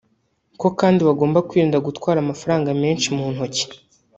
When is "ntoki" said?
3.33-3.65